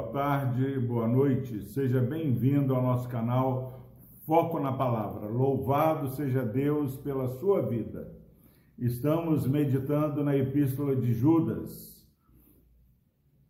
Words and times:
boa 0.00 0.12
tarde, 0.12 0.78
boa 0.78 1.06
noite. 1.06 1.62
Seja 1.62 2.00
bem-vindo 2.00 2.74
ao 2.74 2.82
nosso 2.82 3.06
canal 3.06 3.86
Foco 4.24 4.58
na 4.58 4.72
Palavra. 4.72 5.28
Louvado 5.28 6.08
seja 6.08 6.42
Deus 6.42 6.96
pela 6.96 7.28
sua 7.28 7.60
vida. 7.60 8.10
Estamos 8.78 9.46
meditando 9.46 10.24
na 10.24 10.34
Epístola 10.34 10.96
de 10.96 11.12
Judas. 11.12 12.10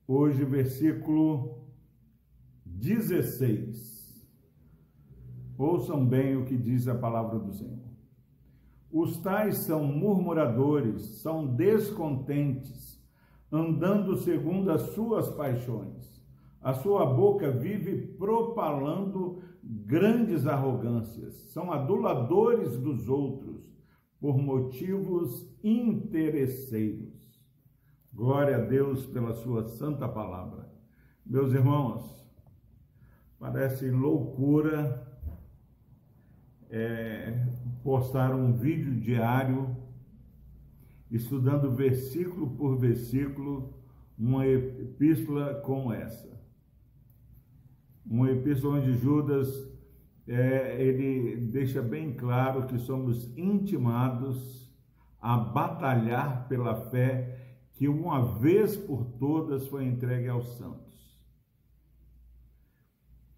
Hoje, 0.09 0.45
versículo 0.45 1.69
16. 2.67 4.29
Ouçam 5.57 6.05
bem 6.05 6.37
o 6.37 6.47
que 6.47 6.57
diz 6.57 6.89
a 6.89 6.97
palavra 6.97 7.39
do 7.39 7.53
Senhor. 7.53 7.79
Os 8.91 9.19
tais 9.19 9.59
são 9.59 9.85
murmuradores, 9.85 11.21
são 11.23 11.47
descontentes 11.47 13.01
andando 13.53 14.17
segundo 14.17 14.73
as 14.73 14.83
suas 14.95 15.29
paixões. 15.31 16.20
A 16.61 16.75
sua 16.75 17.07
boca 17.07 17.51
vive 17.51 17.97
propalando 18.19 19.43
grandes 19.63 20.47
arrogâncias. 20.47 21.35
São 21.53 21.73
aduladores 21.73 22.77
dos 22.77 23.09
outros 23.09 23.71
por 24.21 24.37
motivos 24.37 25.51
interesseiros. 25.65 27.15
Glória 28.13 28.57
a 28.57 28.61
Deus 28.61 29.07
pela 29.07 29.33
sua 29.33 29.65
santa 29.65 30.07
palavra. 30.07 30.69
Meus 31.25 31.53
irmãos, 31.53 32.27
parece 33.39 33.91
loucura 33.91 35.07
é, 36.69 37.47
postar 37.83 38.35
um 38.35 38.53
vídeo 38.53 39.01
diário 39.01 39.77
estudando 41.11 41.73
versículo 41.73 42.51
por 42.51 42.79
versículo 42.79 43.75
uma 44.19 44.47
epístola 44.47 45.55
como 45.63 45.93
essa. 45.93 46.40
Uma 48.05 48.31
epístola 48.31 48.79
onde 48.79 48.93
Judas 48.95 49.49
é, 50.27 50.81
ele 50.81 51.37
deixa 51.37 51.83
bem 51.83 52.13
claro 52.13 52.67
que 52.67 52.79
somos 52.79 53.37
intimados 53.37 54.71
a 55.21 55.37
batalhar 55.37 56.49
pela 56.49 56.75
fé 56.91 57.39
que 57.75 57.89
uma 57.89 58.39
vez 58.39 58.77
por 58.77 59.05
todas 59.19 59.67
foi 59.67 59.85
entregue 59.85 60.29
aos 60.29 60.57
santos. 60.57 60.91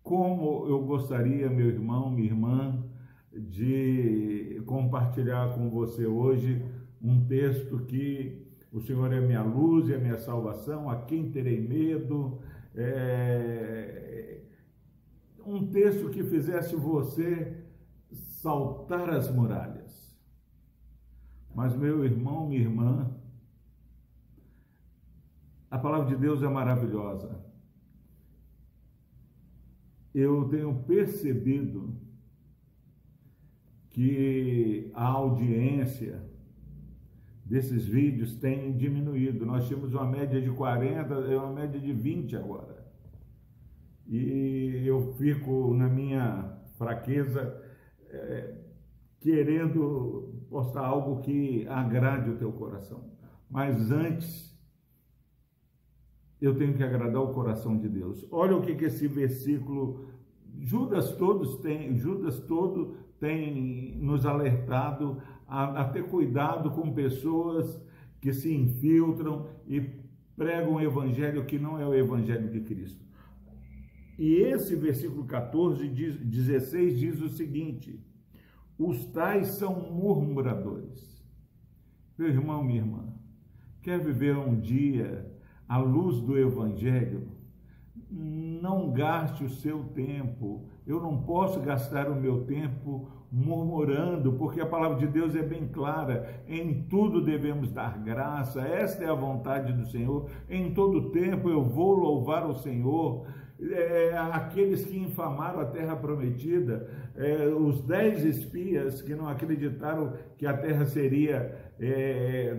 Como 0.03 0.67
eu 0.67 0.85
gostaria, 0.85 1.49
meu 1.49 1.69
irmão, 1.69 2.11
minha 2.11 2.29
irmã, 2.29 2.85
de 3.33 4.63
compartilhar 4.67 5.55
com 5.55 5.71
você 5.71 6.07
hoje 6.07 6.63
um 7.01 7.25
texto 7.27 7.79
que 7.87 8.47
o 8.73 8.81
Senhor 8.81 9.13
é 9.13 9.21
minha 9.21 9.43
luz 9.43 9.89
e 9.89 9.95
a 9.95 9.99
minha 9.99 10.19
salvação, 10.19 10.91
a 10.91 11.03
quem 11.03 11.31
terei 11.31 11.61
medo. 11.61 12.41
É... 12.75 14.02
Texto 15.73 16.11
que 16.11 16.23
fizesse 16.23 16.77
você 16.77 17.65
saltar 18.13 19.09
as 19.11 19.31
muralhas. 19.31 20.17
Mas, 21.55 21.75
meu 21.75 22.05
irmão, 22.05 22.49
minha 22.49 22.61
irmã, 22.61 23.11
a 25.71 25.79
palavra 25.79 26.15
de 26.15 26.17
Deus 26.17 26.43
é 26.43 26.49
maravilhosa. 26.49 27.43
Eu 30.15 30.47
tenho 30.51 30.75
percebido 30.83 31.95
que 33.91 34.91
a 34.95 35.07
audiência 35.07 36.23
desses 37.45 37.87
vídeos 37.87 38.35
tem 38.37 38.77
diminuído. 38.77 39.45
Nós 39.47 39.67
tínhamos 39.67 39.93
uma 39.95 40.07
média 40.07 40.41
de 40.41 40.51
40, 40.51 41.15
é 41.15 41.37
uma 41.37 41.53
média 41.53 41.81
de 41.81 41.93
20 41.93 42.37
agora. 42.37 42.92
E 44.15 44.87
eu 44.87 45.15
fico 45.15 45.73
na 45.73 45.89
minha 45.89 46.59
fraqueza 46.77 47.59
é, 48.11 48.55
querendo 49.19 50.45
postar 50.51 50.85
algo 50.85 51.23
que 51.23 51.67
agrade 51.67 52.29
o 52.29 52.37
teu 52.37 52.53
coração. 52.53 53.11
Mas 53.49 53.91
antes 53.91 54.55
eu 56.39 56.55
tenho 56.55 56.75
que 56.75 56.83
agradar 56.83 57.23
o 57.23 57.33
coração 57.33 57.79
de 57.79 57.89
Deus. 57.89 58.27
Olha 58.31 58.55
o 58.55 58.61
que, 58.61 58.75
que 58.75 58.85
esse 58.85 59.09
versículo 59.09 60.05
Judas 60.61 61.13
todos 61.13 61.61
tem, 61.61 61.97
Judas 61.97 62.39
todo 62.41 62.97
tem 63.19 63.97
nos 63.97 64.27
alertado 64.27 65.23
a, 65.47 65.81
a 65.81 65.85
ter 65.89 66.05
cuidado 66.05 66.71
com 66.73 66.93
pessoas 66.93 67.83
que 68.21 68.31
se 68.31 68.55
infiltram 68.55 69.47
e 69.67 69.81
pregam 70.37 70.75
um 70.75 70.81
evangelho 70.83 71.47
que 71.47 71.59
não 71.59 71.81
é 71.81 71.87
o 71.87 71.95
evangelho 71.95 72.51
de 72.51 72.61
Cristo. 72.61 73.02
E 74.19 74.35
esse 74.35 74.77
versículo 74.77 75.25
14, 75.25 75.89
16 75.89 76.99
diz 76.99 77.21
o 77.21 77.29
seguinte: 77.29 77.99
os 78.79 79.05
tais 79.07 79.49
são 79.49 79.91
murmuradores. 79.91 81.23
Meu 82.17 82.29
irmão, 82.29 82.63
minha 82.63 82.81
irmã, 82.81 83.15
quer 83.81 83.99
viver 83.99 84.37
um 84.37 84.59
dia 84.59 85.31
à 85.69 85.79
luz 85.79 86.21
do 86.21 86.39
evangelho? 86.39 87.42
Não 88.11 88.91
gaste 88.93 89.45
o 89.45 89.51
seu 89.51 89.85
tempo. 89.85 90.67
Eu 90.87 91.01
não 91.01 91.23
posso 91.23 91.61
gastar 91.61 92.09
o 92.11 92.15
meu 92.15 92.45
tempo 92.45 93.11
murmurando, 93.31 94.35
porque 94.35 94.61
a 94.61 94.67
palavra 94.67 94.99
de 94.99 95.07
Deus 95.07 95.35
é 95.35 95.43
bem 95.43 95.69
clara: 95.69 96.43
em 96.47 96.85
tudo 96.85 97.23
devemos 97.23 97.71
dar 97.71 97.99
graça, 97.99 98.63
esta 98.63 99.05
é 99.05 99.09
a 99.09 99.15
vontade 99.15 99.73
do 99.73 99.87
Senhor. 99.87 100.31
Em 100.49 100.73
todo 100.73 101.11
tempo 101.11 101.49
eu 101.49 101.63
vou 101.63 101.93
louvar 101.93 102.47
o 102.49 102.55
Senhor. 102.55 103.27
É, 103.61 104.19
aqueles 104.33 104.85
que 104.85 104.99
infamaram 104.99 105.61
a 105.61 105.67
terra 105.67 105.95
prometida, 105.95 106.91
é, 107.15 107.47
os 107.47 107.81
dez 107.83 108.25
espias 108.25 109.01
que 109.01 109.15
não 109.15 109.29
acreditaram 109.29 110.15
que 110.37 110.45
a 110.47 110.57
terra 110.57 110.85
seria 110.85 111.73
é, 111.79 112.57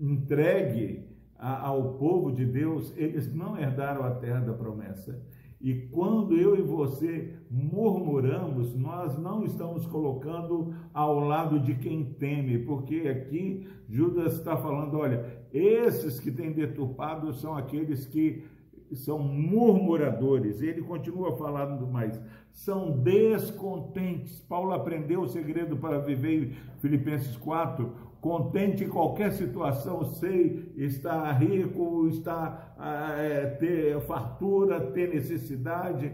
entregue 0.00 1.11
ao 1.42 1.94
povo 1.94 2.30
de 2.30 2.46
Deus, 2.46 2.94
eles 2.96 3.32
não 3.34 3.58
herdaram 3.58 4.04
a 4.04 4.12
terra 4.12 4.40
da 4.40 4.52
promessa. 4.52 5.20
E 5.60 5.74
quando 5.74 6.36
eu 6.36 6.56
e 6.56 6.62
você 6.62 7.34
murmuramos, 7.50 8.74
nós 8.74 9.16
não 9.18 9.44
estamos 9.44 9.86
colocando 9.86 10.74
ao 10.92 11.20
lado 11.20 11.60
de 11.60 11.74
quem 11.74 12.04
teme, 12.04 12.58
porque 12.60 13.08
aqui 13.08 13.66
Judas 13.88 14.34
está 14.34 14.56
falando: 14.56 14.98
olha, 14.98 15.24
esses 15.52 16.18
que 16.18 16.30
têm 16.30 16.52
deturpado 16.52 17.32
são 17.32 17.56
aqueles 17.56 18.06
que 18.06 18.44
são 18.92 19.18
murmuradores. 19.20 20.60
Ele 20.60 20.82
continua 20.82 21.36
falando 21.36 21.86
mais, 21.86 22.20
são 22.50 22.98
descontentes. 22.98 24.40
Paulo 24.40 24.72
aprendeu 24.72 25.22
o 25.22 25.28
segredo 25.28 25.76
para 25.76 25.98
viver 25.98 26.56
Filipenses 26.78 27.36
4 27.36 28.11
contente 28.22 28.84
em 28.84 28.88
qualquer 28.88 29.32
situação, 29.32 30.04
sei 30.04 30.72
estar 30.76 31.32
rico, 31.32 32.06
estar 32.08 32.76
é, 33.18 33.46
ter 33.46 34.00
fartura, 34.02 34.80
ter 34.80 35.12
necessidade. 35.12 36.12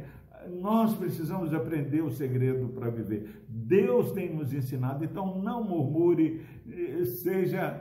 Nós 0.59 0.95
precisamos 0.95 1.53
aprender 1.53 2.01
o 2.01 2.11
segredo 2.11 2.69
para 2.69 2.89
viver. 2.89 3.45
Deus 3.47 4.11
tem 4.13 4.35
nos 4.35 4.55
ensinado, 4.55 5.05
então 5.05 5.39
não 5.43 5.63
murmure, 5.63 6.41
seja 7.05 7.79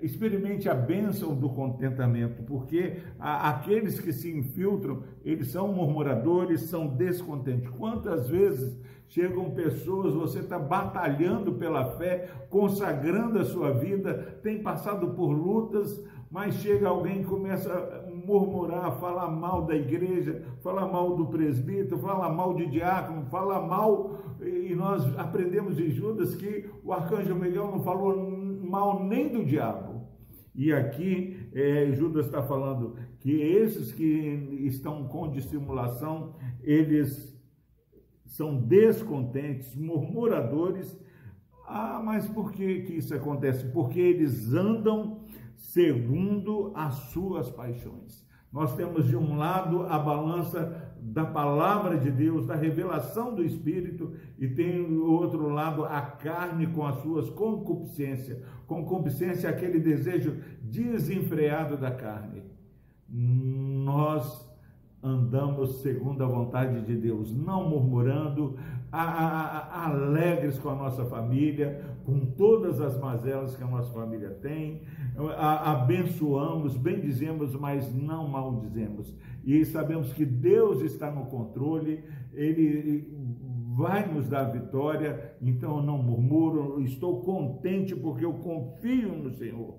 experimente 0.00 0.68
a 0.68 0.74
bênção 0.74 1.34
do 1.34 1.48
contentamento, 1.48 2.42
porque 2.42 2.98
aqueles 3.18 3.98
que 3.98 4.12
se 4.12 4.36
infiltram, 4.36 5.02
eles 5.24 5.50
são 5.50 5.72
murmuradores, 5.72 6.62
são 6.62 6.86
descontentes. 6.86 7.68
Quantas 7.70 8.28
vezes 8.28 8.78
chegam 9.08 9.50
pessoas, 9.50 10.14
você 10.14 10.40
está 10.40 10.58
batalhando 10.58 11.52
pela 11.54 11.96
fé, 11.96 12.28
consagrando 12.50 13.38
a 13.38 13.44
sua 13.44 13.72
vida, 13.72 14.38
tem 14.42 14.62
passado 14.62 15.10
por 15.10 15.30
lutas, 15.30 16.04
mas 16.30 16.56
chega 16.56 16.88
alguém 16.88 17.20
e 17.22 17.24
começa 17.24 17.72
a 17.72 18.10
murmurar, 18.10 18.98
falar 18.98 19.30
mal 19.30 19.62
da 19.62 19.76
igreja, 19.76 20.42
falar 20.60 20.86
mal 20.86 21.16
do 21.16 21.26
presbítero, 21.26 21.98
falar 21.98 22.30
mal 22.30 22.54
de 22.54 22.66
diácono, 22.66 23.24
falar 23.26 23.60
mal, 23.60 24.18
e 24.40 24.74
nós 24.74 25.06
aprendemos 25.16 25.76
de 25.76 25.90
Judas 25.90 26.34
que 26.34 26.68
o 26.84 26.92
arcanjo 26.92 27.34
Miguel 27.34 27.70
não 27.70 27.80
falou 27.80 28.12
mal 28.66 29.04
nem 29.04 29.28
do 29.28 29.44
diabo. 29.44 30.06
E 30.54 30.72
aqui 30.72 31.48
é, 31.52 31.92
Judas 31.92 32.26
está 32.26 32.42
falando 32.42 32.96
que 33.20 33.30
esses 33.30 33.92
que 33.92 34.06
estão 34.64 35.06
com 35.06 35.30
dissimulação, 35.30 36.34
eles 36.62 37.36
são 38.24 38.56
descontentes, 38.56 39.74
murmuradores. 39.74 40.98
Ah, 41.66 42.00
mas 42.02 42.26
por 42.28 42.52
que, 42.52 42.82
que 42.82 42.94
isso 42.94 43.14
acontece? 43.14 43.66
Porque 43.66 44.00
eles 44.00 44.52
andam 44.54 45.20
segundo 45.56 46.72
as 46.74 46.94
suas 47.10 47.50
paixões. 47.50 48.26
Nós 48.52 48.74
temos 48.74 49.06
de 49.06 49.16
um 49.16 49.36
lado 49.36 49.82
a 49.82 49.98
balança 49.98 50.85
da 51.06 51.24
palavra 51.24 51.96
de 51.96 52.10
Deus, 52.10 52.46
da 52.46 52.56
revelação 52.56 53.32
do 53.32 53.44
Espírito, 53.44 54.12
e 54.36 54.48
tem 54.48 54.82
do 54.82 55.12
outro 55.12 55.48
lado 55.48 55.84
a 55.84 56.00
carne 56.00 56.66
com 56.66 56.84
as 56.84 56.96
suas 56.96 57.30
concupiscências. 57.30 58.42
Concupiscência 58.66 59.46
é 59.46 59.50
aquele 59.50 59.78
desejo 59.78 60.36
desenfreado 60.60 61.76
da 61.76 61.92
carne. 61.92 62.42
Nós 63.08 64.45
andamos 65.06 65.82
segundo 65.82 66.22
a 66.24 66.26
vontade 66.26 66.80
de 66.82 66.96
Deus, 66.96 67.34
não 67.34 67.68
murmurando, 67.68 68.56
a, 68.90 69.02
a, 69.02 69.58
a, 69.58 69.86
alegres 69.86 70.58
com 70.58 70.70
a 70.70 70.74
nossa 70.74 71.04
família, 71.04 71.84
com 72.04 72.26
todas 72.26 72.80
as 72.80 72.98
mazelas 72.98 73.56
que 73.56 73.62
a 73.62 73.66
nossa 73.66 73.92
família 73.92 74.30
tem, 74.30 74.82
abençoamos, 75.36 76.76
bendizemos, 76.76 77.54
mas 77.54 77.94
não 77.94 78.28
maldizemos. 78.28 79.14
E 79.44 79.64
sabemos 79.64 80.12
que 80.12 80.24
Deus 80.24 80.82
está 80.82 81.10
no 81.10 81.26
controle, 81.26 82.02
Ele 82.32 83.08
vai 83.76 84.10
nos 84.10 84.28
dar 84.28 84.44
vitória, 84.44 85.36
então 85.40 85.76
eu 85.76 85.82
não 85.82 85.98
murmuro, 85.98 86.80
estou 86.80 87.20
contente 87.20 87.94
porque 87.94 88.24
eu 88.24 88.32
confio 88.32 89.10
no 89.10 89.30
Senhor. 89.30 89.74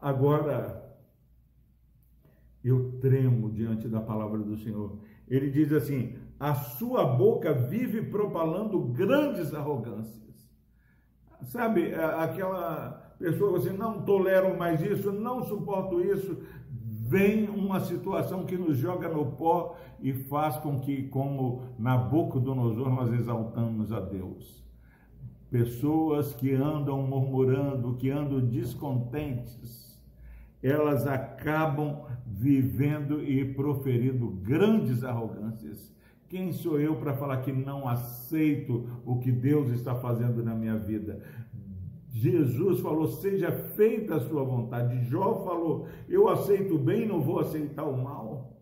Agora, 0.00 0.85
eu 2.68 2.98
tremo 3.00 3.50
diante 3.50 3.88
da 3.88 4.00
palavra 4.00 4.38
do 4.38 4.56
Senhor. 4.56 4.98
Ele 5.28 5.50
diz 5.50 5.72
assim: 5.72 6.14
a 6.38 6.54
sua 6.54 7.04
boca 7.04 7.52
vive 7.52 8.02
propalando 8.02 8.78
grandes 8.80 9.54
arrogâncias. 9.54 10.26
Sabe, 11.42 11.94
aquela 11.94 13.14
pessoa 13.18 13.58
assim, 13.58 13.76
não 13.76 14.02
tolero 14.02 14.56
mais 14.56 14.80
isso, 14.82 15.12
não 15.12 15.42
suporto 15.42 16.00
isso. 16.00 16.38
Vem 17.08 17.48
uma 17.48 17.78
situação 17.80 18.44
que 18.44 18.56
nos 18.56 18.78
joga 18.78 19.08
no 19.08 19.26
pó 19.32 19.76
e 20.00 20.12
faz 20.12 20.56
com 20.56 20.80
que, 20.80 21.04
como 21.04 21.62
na 21.78 21.96
boca 21.96 22.40
do 22.40 22.52
Nosor, 22.54 22.90
nós 22.90 23.12
exaltamos 23.12 23.92
a 23.92 24.00
Deus. 24.00 24.64
Pessoas 25.48 26.34
que 26.34 26.52
andam 26.52 27.00
murmurando, 27.02 27.94
que 27.94 28.10
andam 28.10 28.40
descontentes, 28.40 29.95
elas 30.66 31.06
acabam 31.06 32.04
vivendo 32.26 33.22
e 33.22 33.44
proferindo 33.54 34.28
grandes 34.28 35.04
arrogâncias. 35.04 35.94
Quem 36.28 36.52
sou 36.52 36.80
eu 36.80 36.96
para 36.96 37.14
falar 37.14 37.38
que 37.38 37.52
não 37.52 37.86
aceito 37.86 38.88
o 39.04 39.18
que 39.18 39.30
Deus 39.30 39.70
está 39.70 39.94
fazendo 39.94 40.42
na 40.42 40.54
minha 40.54 40.76
vida? 40.76 41.22
Jesus 42.10 42.80
falou: 42.80 43.06
seja 43.06 43.52
feita 43.52 44.16
a 44.16 44.20
sua 44.20 44.42
vontade. 44.42 45.04
Jó 45.04 45.44
falou: 45.44 45.86
eu 46.08 46.28
aceito 46.28 46.74
o 46.74 46.78
bem, 46.78 47.06
não 47.06 47.20
vou 47.20 47.38
aceitar 47.38 47.84
o 47.84 48.02
mal. 48.02 48.55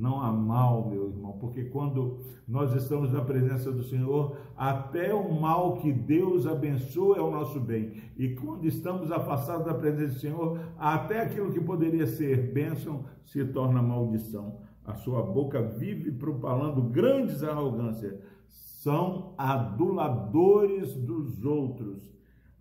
Não 0.00 0.22
há 0.22 0.32
mal, 0.32 0.88
meu 0.88 1.10
irmão, 1.10 1.36
porque 1.38 1.64
quando 1.64 2.20
nós 2.48 2.74
estamos 2.74 3.12
na 3.12 3.20
presença 3.20 3.70
do 3.70 3.82
Senhor, 3.82 4.34
até 4.56 5.12
o 5.12 5.38
mal 5.38 5.76
que 5.76 5.92
Deus 5.92 6.46
abençoa 6.46 7.18
é 7.18 7.20
o 7.20 7.30
nosso 7.30 7.60
bem. 7.60 8.02
E 8.16 8.30
quando 8.30 8.64
estamos 8.64 9.12
afastados 9.12 9.66
da 9.66 9.74
presença 9.74 10.14
do 10.14 10.20
Senhor, 10.20 10.58
até 10.78 11.20
aquilo 11.20 11.52
que 11.52 11.60
poderia 11.60 12.06
ser 12.06 12.50
bênção 12.50 13.04
se 13.26 13.44
torna 13.44 13.82
maldição. 13.82 14.62
A 14.86 14.94
sua 14.94 15.22
boca 15.22 15.60
vive 15.60 16.10
propalando 16.12 16.80
grandes 16.80 17.42
arrogâncias. 17.42 18.18
São 18.48 19.34
aduladores 19.36 20.94
dos 20.96 21.44
outros, 21.44 22.10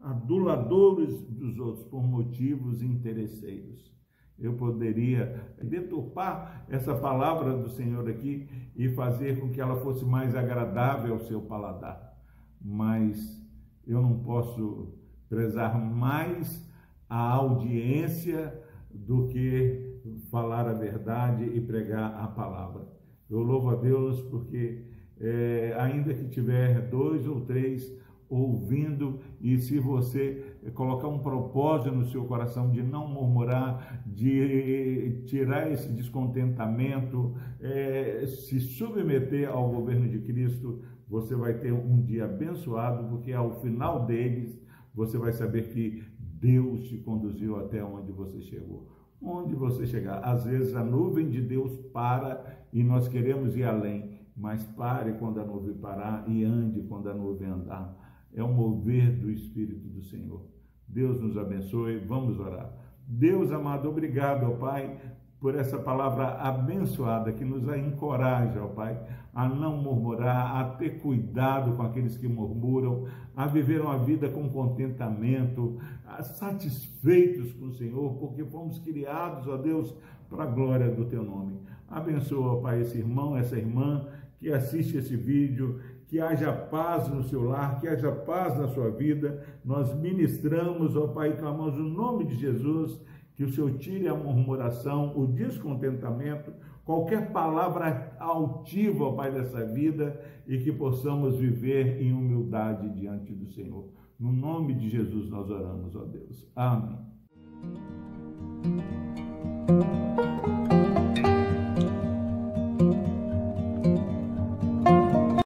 aduladores 0.01 1.21
dos 1.23 1.57
outros 1.57 1.85
por 1.85 2.03
motivos 2.03 2.81
interesseiros 2.81 3.97
eu 4.39 4.53
poderia 4.53 5.43
deturpar 5.61 6.65
essa 6.69 6.95
palavra 6.95 7.57
do 7.57 7.69
Senhor 7.69 8.07
aqui 8.09 8.47
e 8.75 8.89
fazer 8.89 9.39
com 9.39 9.49
que 9.49 9.59
ela 9.59 9.81
fosse 9.81 10.05
mais 10.05 10.35
agradável 10.35 11.13
ao 11.13 11.19
seu 11.19 11.41
paladar. 11.41 12.17
Mas 12.61 13.45
eu 13.85 14.01
não 14.01 14.19
posso 14.19 14.93
prezar 15.27 15.77
mais 15.79 16.67
a 17.09 17.19
audiência 17.33 18.53
do 18.91 19.27
que 19.27 19.99
falar 20.31 20.67
a 20.67 20.73
verdade 20.73 21.43
e 21.43 21.59
pregar 21.61 22.15
a 22.23 22.27
palavra. 22.27 22.87
Eu 23.29 23.39
louvo 23.39 23.69
a 23.69 23.75
Deus 23.75 24.21
porque, 24.21 24.85
é, 25.19 25.75
ainda 25.79 26.13
que 26.13 26.27
tiver 26.29 26.89
dois 26.89 27.27
ou 27.27 27.41
três 27.41 27.91
ouvindo, 28.29 29.19
e 29.41 29.57
se 29.57 29.79
você 29.79 30.48
colocar 30.73 31.07
um 31.07 31.19
propósito 31.19 31.95
no 31.95 32.05
seu 32.05 32.25
coração 32.25 32.69
de 32.69 32.81
não 32.81 33.07
murmurar, 33.07 34.03
de 34.05 35.23
tirar 35.25 35.71
esse 35.71 35.89
descontentamento, 35.91 37.33
é, 37.61 38.25
se 38.27 38.59
submeter 38.59 39.49
ao 39.49 39.69
governo 39.69 40.07
de 40.07 40.19
Cristo, 40.19 40.81
você 41.07 41.35
vai 41.35 41.53
ter 41.55 41.71
um 41.71 42.01
dia 42.01 42.25
abençoado, 42.25 43.07
porque 43.09 43.31
ao 43.31 43.61
final 43.61 44.05
deles 44.05 44.59
você 44.93 45.17
vai 45.17 45.31
saber 45.31 45.69
que 45.69 46.03
Deus 46.19 46.87
te 46.87 46.97
conduziu 46.97 47.57
até 47.57 47.83
onde 47.83 48.11
você 48.11 48.41
chegou. 48.41 48.87
Onde 49.21 49.53
você 49.55 49.85
chegar. 49.85 50.19
Às 50.19 50.45
vezes 50.45 50.75
a 50.75 50.83
nuvem 50.83 51.29
de 51.29 51.41
Deus 51.41 51.77
para 51.91 52.65
e 52.71 52.83
nós 52.83 53.07
queremos 53.07 53.55
ir 53.57 53.63
além, 53.63 54.19
mas 54.35 54.63
pare 54.63 55.13
quando 55.13 55.41
a 55.41 55.45
nuvem 55.45 55.75
parar 55.75 56.23
e 56.27 56.43
ande 56.43 56.81
quando 56.83 57.09
a 57.09 57.13
nuvem 57.13 57.49
andar 57.49 58.08
é 58.33 58.43
um 58.43 58.53
mover 58.53 59.11
do 59.17 59.31
Espírito 59.31 59.87
do 59.87 60.03
Senhor. 60.03 60.41
Deus 60.87 61.21
nos 61.21 61.37
abençoe, 61.37 61.99
vamos 61.99 62.39
orar. 62.39 62.71
Deus 63.07 63.51
amado, 63.51 63.89
obrigado, 63.89 64.43
ó 64.43 64.51
Pai, 64.51 64.97
por 65.39 65.55
essa 65.55 65.77
palavra 65.77 66.35
abençoada 66.35 67.31
que 67.31 67.45
nos 67.45 67.67
encoraja, 67.75 68.63
ó 68.63 68.67
Pai, 68.67 68.99
a 69.33 69.47
não 69.47 69.77
murmurar, 69.77 70.57
a 70.57 70.63
ter 70.75 70.99
cuidado 70.99 71.75
com 71.75 71.83
aqueles 71.83 72.17
que 72.17 72.27
murmuram, 72.27 73.07
a 73.35 73.47
viver 73.47 73.81
uma 73.81 73.97
vida 73.97 74.29
com 74.29 74.49
contentamento, 74.49 75.79
satisfeitos 76.23 77.53
com 77.53 77.67
o 77.67 77.73
Senhor, 77.73 78.15
porque 78.15 78.43
fomos 78.45 78.79
criados, 78.79 79.47
ó 79.47 79.57
Deus, 79.57 79.95
para 80.29 80.43
a 80.43 80.47
glória 80.47 80.89
do 80.89 81.05
Teu 81.05 81.23
nome. 81.23 81.59
Abençoa, 81.87 82.53
ó 82.53 82.61
Pai, 82.61 82.81
esse 82.81 82.97
irmão, 82.97 83.37
essa 83.37 83.57
irmã 83.57 84.07
que 84.39 84.51
assiste 84.51 84.97
esse 84.97 85.15
vídeo, 85.15 85.79
que 86.09 86.19
haja 86.19 86.51
paz 86.51 87.07
no 87.07 87.23
seu 87.23 87.43
lar, 87.43 87.79
que 87.79 87.87
haja 87.87 88.11
paz 88.11 88.57
na 88.57 88.67
sua 88.69 88.89
vida. 88.89 89.43
Nós 89.63 89.93
ministramos, 89.93 90.95
ó 90.95 91.07
Pai, 91.07 91.37
clamamos 91.37 91.77
o 91.77 91.83
nome 91.83 92.25
de 92.25 92.35
Jesus, 92.35 92.99
que 93.35 93.43
o 93.43 93.53
Senhor 93.53 93.77
tire 93.77 94.07
a 94.07 94.15
murmuração, 94.15 95.13
o 95.15 95.27
descontentamento, 95.27 96.51
qualquer 96.83 97.31
palavra 97.31 98.17
altiva, 98.19 99.03
ó 99.05 99.11
Pai, 99.13 99.31
dessa 99.31 99.63
vida 99.63 100.19
e 100.47 100.57
que 100.57 100.71
possamos 100.71 101.37
viver 101.37 102.01
em 102.01 102.11
humildade 102.11 102.89
diante 102.89 103.31
do 103.31 103.47
Senhor. 103.51 103.87
No 104.19 104.33
nome 104.33 104.73
de 104.73 104.89
Jesus 104.89 105.29
nós 105.29 105.47
oramos, 105.47 105.95
ó 105.95 106.05
Deus. 106.05 106.51
Amém. 106.55 106.97